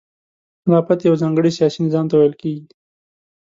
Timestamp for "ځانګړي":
1.21-1.51